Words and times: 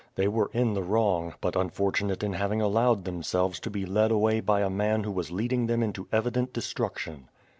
They 0.15 0.27
were 0.27 0.49
in 0.51 0.73
the 0.73 0.81
wrong, 0.81 1.35
but 1.41 1.55
unfortunate 1.55 2.23
in 2.23 2.33
hav 2.33 2.51
ing 2.51 2.59
allowed 2.59 3.05
themselves 3.05 3.59
to 3.59 3.69
be 3.69 3.85
led 3.85 4.09
away 4.09 4.39
by 4.39 4.61
a 4.61 4.67
man 4.71 5.03
who 5.03 5.11
was 5.11 5.29
leading 5.29 5.67
them 5.67 5.83
into 5.83 6.07
evident 6.11 6.53
destruction. 6.53 7.29